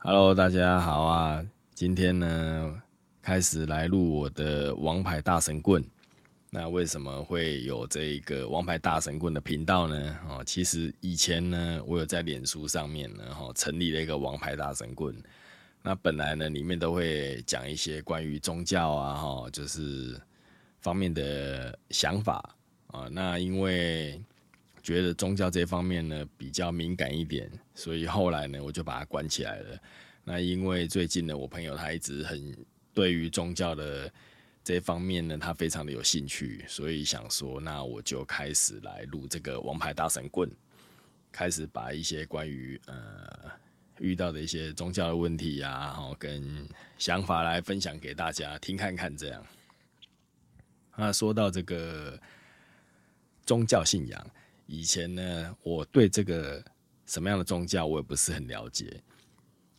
[0.00, 1.44] Hello，大家好啊！
[1.74, 2.82] 今天呢，
[3.20, 5.84] 开始来录我的王牌大神棍。
[6.50, 10.16] 那为什么会有这个王牌大神棍的频道呢？
[10.28, 15.20] 哦，其实以前呢，我有在脸书上面呢，哈，成立了一个王牌大神棍。
[15.82, 20.18] 那本来呢，里面都会讲一些关于宗教啊，哈，就是
[20.80, 22.54] 方面的想法
[22.86, 23.08] 啊。
[23.10, 24.22] 那因为
[24.82, 29.78] 觉得宗教这方面呢比较敏感一点，所以后来呢我就把它关起来了。
[30.24, 32.54] 那因为最近呢，我朋友他一直很
[32.92, 34.12] 对于宗教的
[34.62, 40.50] 这方面呢，他非常的有兴趣，所以想说，那我就开始来录这个王牌大神棍，
[41.32, 43.50] 开始把一些关于呃
[43.98, 49.16] 遇到的一些宗教的问题呀，然后跟想法来分享给大家听看看。
[49.16, 49.46] 这样，
[50.96, 52.20] 那说到这个
[53.46, 54.30] 宗教信仰。
[54.70, 56.62] 以前呢，我对这个
[57.06, 59.02] 什么样的宗教我也不是很了解。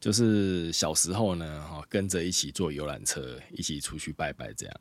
[0.00, 4.80] 就是小时候呢，哈，跟着一起坐游览车，一起出去拜拜这样。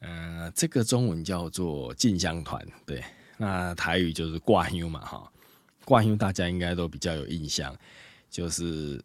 [0.00, 3.04] 嗯，这个中文叫做进香团，对。
[3.38, 5.32] 那台语就是挂香嘛，哈，
[5.84, 7.74] 挂香大家应该都比较有印象，
[8.28, 9.00] 就是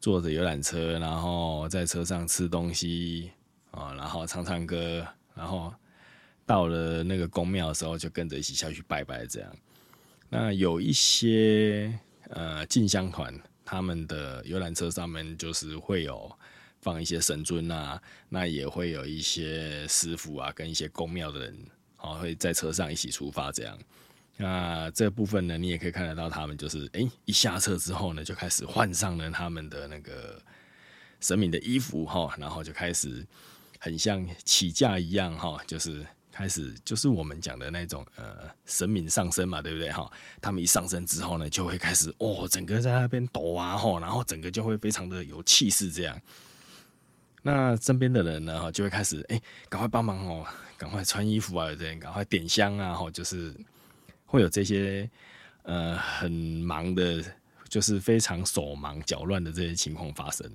[0.00, 3.30] 坐着游览车，然后在车上吃东西
[3.70, 5.72] 啊，然后唱唱歌，然后。
[6.50, 9.24] 到了那个宫庙的时候，就跟着一起下去拜拜。
[9.24, 9.56] 这样，
[10.28, 11.96] 那有一些
[12.30, 13.32] 呃进香团，
[13.64, 16.28] 他们的游览车上面就是会有
[16.80, 21.56] 放一些神尊啊，那也会有一些师傅啊，跟一些宫庙的人，
[21.98, 23.52] 哦会在车上一起出发。
[23.52, 23.78] 这样，
[24.36, 30.42] 那这部分呢，你也可以看得到，他们就是哎一下车之后呢，就开始换上了他们的那个
[31.20, 33.24] 神明的衣服哈，然后就开始
[33.78, 36.04] 很像起驾一样哈，就是。
[36.40, 40.10] 开始就是我们讲的那种呃神明上身嘛，对不对哈？
[40.40, 46.18] 他们一上身之后呢，就会开始哦，整个在那边抖啊吼，然后整个就会非常的有气势这样。
[47.42, 49.38] 那身边的人呢，就会开始哎，
[49.68, 50.46] 赶快帮忙哦，
[50.78, 53.54] 赶快穿衣服啊，这样赶快点香啊，吼，就是
[54.24, 55.10] 会有这些
[55.64, 57.22] 呃很忙的，
[57.68, 60.50] 就是非常手忙脚乱的这些情况发生。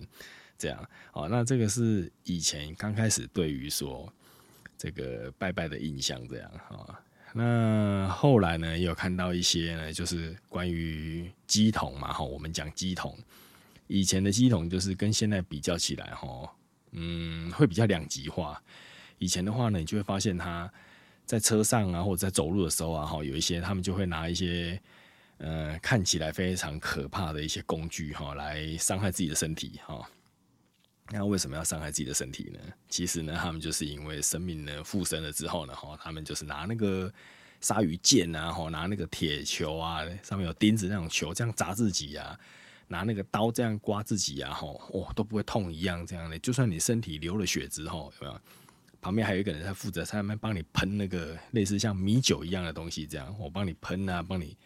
[0.58, 4.12] 这样哦，那这个是以前刚开始对于说。
[4.78, 7.00] 这个拜拜的印象这样哈，
[7.34, 13.18] 那后来呢，也有看到一些呢，就是关于鸡桶嘛哈，我们讲鸡桶，
[13.88, 16.54] 以前的鸡桶就是跟现在比较起来哈，
[16.92, 18.62] 嗯，会比较两极化。
[19.18, 20.72] 以前的话呢，你就会发现他
[21.26, 24.80] 在车上啊，或者在走路的时候啊，哈，有一些他们就会拿一些
[25.38, 30.08] 呃看起来非常可怕的一些工具哈，来伤害自己的身体哈。
[31.12, 32.60] 那为什么要伤害自己的身体呢？
[32.90, 37.14] 其实呢，他们就是因为生命呢附身了之后呢，哈，他们就是拿那个
[37.62, 42.38] 鲨鱼剑啊，哈，拿那个铁球啊，上面有钉子那种球，这样砸自己啊，
[42.88, 46.40] 拿那个刀这样刮自己啊，哈，哦，都不会痛一样这样的。
[46.40, 48.42] 就算你身体流了血之后，有没有？
[49.00, 54.58] 旁边还有一个人在负责在那边帮你喷那个类似像米酒一样的东西，这样我帮你喷啊，帮你。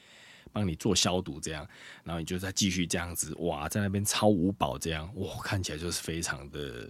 [0.51, 1.67] 帮你做消毒，这样，
[2.03, 6.89] 然后你就再继续这样子，哇，在那边超五保这样，哇，看起来就是非常的，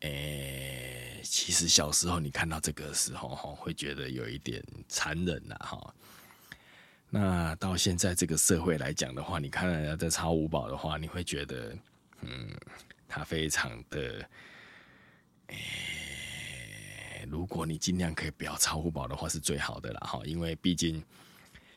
[0.00, 5.94] 诶，其实小时候你看到这个时候哈，会觉得有一点残忍呐哈。
[7.10, 11.76] 那到现在这个社会来讲的话，你看人家在超五保的话，你会觉得，
[12.20, 12.50] 嗯，
[13.08, 14.28] 他非常的，
[15.46, 21.02] 诶，如果你尽量可以不要超五保的话，是最好的了哈，因为毕竟。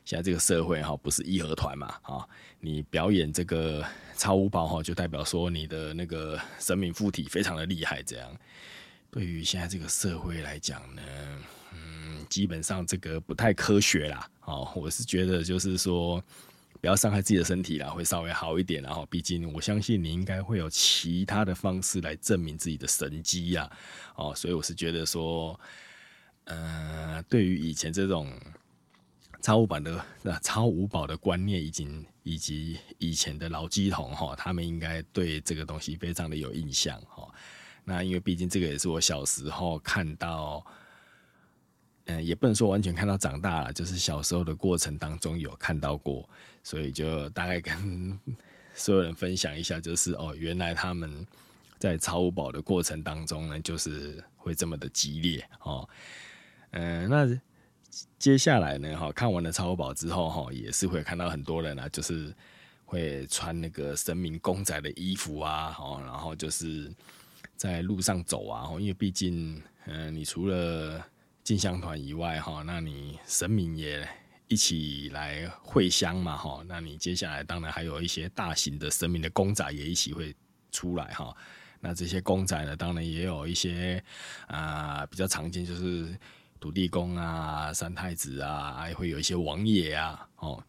[0.08, 2.26] 现在这个社会哈，不是义和团嘛，哈，
[2.62, 3.86] 你表演这个
[4.16, 8.32] 超五宝哈，就代表说你的那个神明附体非常的厉害，这样。
[9.12, 11.02] 对于现在这个社会来讲呢，
[11.74, 16.24] 嗯，基本上这个不太科学啦，哦，我是觉得就是说，
[16.80, 23.70] 不要伤害自己的身体啦，会稍微好一点，然后，毕竟我相信你应该会有其他的方式来证明自己的神机呀，
[24.16, 25.60] 哦，所以我是觉得说，
[26.46, 28.32] 呃，对于以前这种。
[29.42, 37.28] 超五版的那超五宝的观念，已经以及以前的老机童哈，他们应该对这个东西非常的有印象哈。
[37.86, 40.66] 那因为毕竟这个也是我小时候看到，
[42.06, 46.28] 嗯，也不能说完全看到长大了，就是小时候的过程当中有看到过，
[46.64, 48.20] 所以就大概跟
[48.76, 51.26] 所有人分享一下，就是哦，原来他们
[51.78, 55.88] 在超五宝的过程当中呢，就是会这么的激烈哦。
[56.72, 57.40] 嗯，那。
[58.20, 62.34] 接下来呢，哈，看完了超宝之后，哈，也是会看到很多人啊，就是
[62.86, 66.92] 会穿那个神明公仔的衣服啊，哈，然后就是
[67.56, 71.04] 在路上走啊，因为毕竟，嗯，你除了
[71.44, 74.08] 进香团以外，哈，那你神明也
[74.48, 80.36] 一起来会香嘛，哈，那你接下来当然还有一些大型的神明的公仔也一起会
[80.72, 81.36] 出来，哈，
[81.80, 84.04] 那这些公仔呢，当然也有一些
[84.48, 86.18] 啊比较常见，就是
[86.60, 90.64] 土地公啊、三太子啊，还会有一些王爷啊，哦，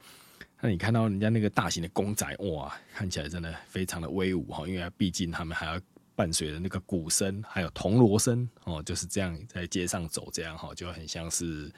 [0.60, 5.80] 那你看到人家那个大型的公仔，哇，看起来真的非常的威武，哈，因为毕竟他们还要
[6.14, 11.72] 伴随着那个鼓声，还有铜锣声，哦，就是这样在街上走，这样哈，就很像是。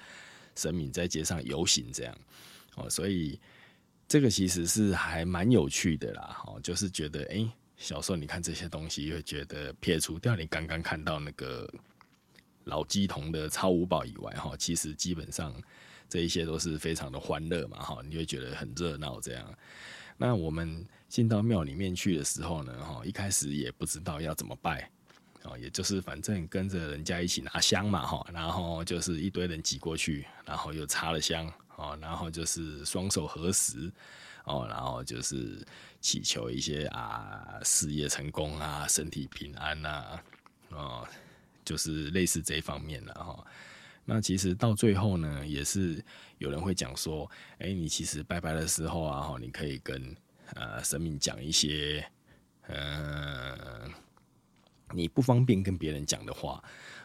[0.56, 2.14] 神明在街上游行，这样
[2.74, 3.40] 哦，所以
[4.08, 6.42] 这个其实是还蛮有趣的啦。
[6.44, 11.72] 哦，就是觉得，哎，小时候你看这些东西，会觉得撇除掉你刚刚看到那个
[12.64, 15.54] 老鸡同的超五宝以外，哈，其实基本上
[16.08, 19.58] 这一些都是非常的欢乐嘛，哈，你会觉得很热闹这样。
[20.16, 24.90] 那我们进到庙里面去的时候呢，哈，一开始也不知道要怎么拜。
[25.44, 33.90] 哦，也就是反正跟着人家一起拿香嘛，哈，然后就是一堆人挤过去，然后又插了香，哦，然后就是双手合十，
[34.44, 35.66] 哦，然后就是
[35.98, 40.20] 祈求一些啊事业成功啊，身体平安呐，
[40.72, 41.08] 哦，
[41.70, 43.46] 就是类似这一方面了哈。
[44.04, 46.04] 那其实到最后呢，也是
[46.38, 50.16] 有人会讲说，哎，你其实拜拜的时候啊，哈，你可以跟
[50.54, 52.04] 呃神明讲一些，
[52.66, 53.94] 嗯。
[54.92, 56.60] 你不方便跟别人讲的话，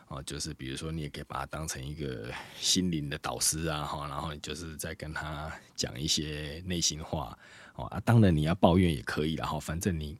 [0.07, 7.38] 啊，就是比如说，你也可以把它当成一个心灵的导师啊，哈，然后你就是在跟他讲一些内心话，
[7.75, 10.17] 哦啊，当然你要抱怨也可以，然后反正你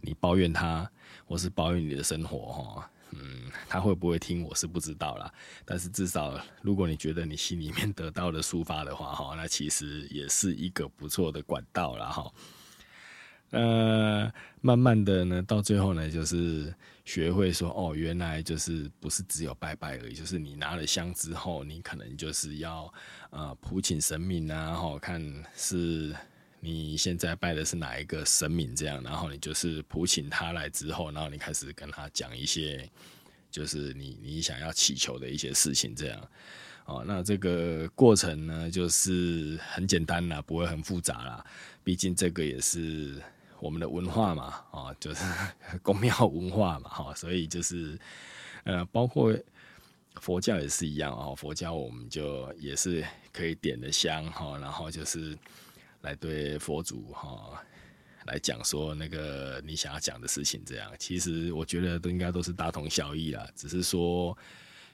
[0.00, 0.90] 你抱怨他，
[1.24, 5.32] 或是抱怨你的生活，哈，嗯，他会不会听我是不知道啦，
[5.64, 12.32] 但是至少如果你觉得你心里面得到了抒发的话，哈，那其实也是一个不错的管道了，哈。
[13.50, 16.74] 呃，慢慢的呢，到最后呢，就是
[17.04, 22.92] 学会说，哦，原来就是不是只有拜拜而已，就是你拿了香之后，你可能就是要
[23.30, 25.22] 呃普请神明啊，然后看
[25.54, 26.12] 是
[26.64, 32.90] 你现在拜的是哪一个神明这样，然后你就是普请他来之后，然后你开始跟他讲一些，
[33.50, 36.28] 就是你你想要祈求的一些事情这样，
[36.86, 41.44] 哦，那这个过程呢，就是很简单啦，不会很复杂啦，
[41.84, 43.22] 毕竟这个也是。
[43.60, 45.24] 我们的文化嘛，哦，就是
[45.80, 47.98] 宫庙文化嘛，哈，所以就是，
[48.64, 49.34] 呃，包括
[50.20, 53.02] 佛教也是一样啊，佛教我们就也是
[53.32, 55.38] 可以点的香哈，然后就是
[56.04, 57.60] 来对佛祖哈
[58.26, 64.38] 来讲说那个你想要讲的事情，这样其实我觉得都应该都是大同小异啦，只是说。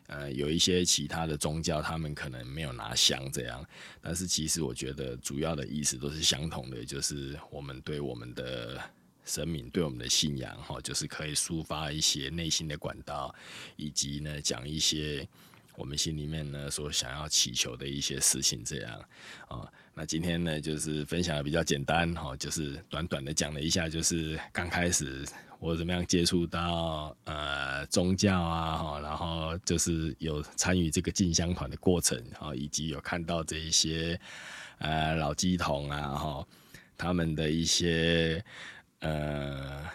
[0.06, 3.64] 呃，有一些其他的宗教，他们可能没有拿香这样，
[4.00, 8.82] 但是其实我觉得主要的意思都是相同的，就是我们对我们的
[9.24, 13.32] 神明、对我们的信仰，哈，就是可以抒发一些内心的管道，
[13.76, 15.28] 以及呢讲一些
[15.76, 19.04] 我们心里面呢所想要祈求的一些事情这样
[19.48, 19.66] 啊。
[19.94, 25.26] 那今天呢，就是分享的比较简单，哈，就是短短的讲了一下，就是刚开始。
[25.58, 34.18] 我怎么样接触到呃宗教啊哈，然后就是有参与这个进香团的过程哈，以及有看到这一些
[34.78, 36.48] 呃老鸡童啊哈，
[36.96, 38.42] 他们的一些
[39.00, 39.86] 呃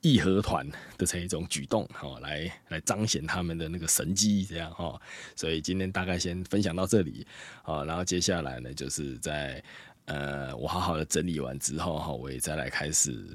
[0.00, 5.00] 义和团的这一种举动哈，来来彰显他们的那个神机这样哈，
[5.34, 7.26] 所以今天大概先分享到这里
[7.62, 9.62] 啊，然后接下来呢就是在
[10.04, 13.26] 呃我好好的整理完之后哈，我也再来开始。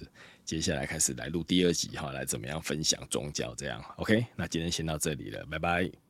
[0.43, 6.00] 接下来开始来录第二集哈，来怎么样分享宗教这样？OK，那今天先到这里了，拜拜。